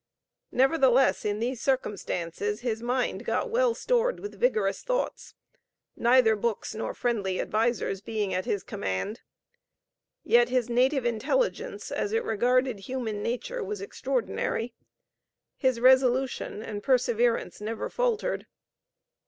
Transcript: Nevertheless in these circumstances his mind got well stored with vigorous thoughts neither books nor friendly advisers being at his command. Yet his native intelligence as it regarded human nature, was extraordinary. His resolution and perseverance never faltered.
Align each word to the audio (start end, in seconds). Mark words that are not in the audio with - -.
Nevertheless 0.51 1.23
in 1.25 1.39
these 1.39 1.61
circumstances 1.61 2.61
his 2.61 2.81
mind 2.81 3.23
got 3.23 3.51
well 3.51 3.75
stored 3.75 4.19
with 4.19 4.39
vigorous 4.39 4.81
thoughts 4.81 5.35
neither 5.95 6.35
books 6.35 6.73
nor 6.73 6.95
friendly 6.95 7.39
advisers 7.39 8.01
being 8.01 8.33
at 8.33 8.45
his 8.45 8.63
command. 8.63 9.21
Yet 10.23 10.49
his 10.49 10.71
native 10.71 11.05
intelligence 11.05 11.91
as 11.91 12.13
it 12.13 12.23
regarded 12.23 12.79
human 12.79 13.21
nature, 13.21 13.63
was 13.63 13.79
extraordinary. 13.79 14.73
His 15.55 15.79
resolution 15.79 16.63
and 16.63 16.81
perseverance 16.81 17.61
never 17.61 17.87
faltered. 17.87 18.47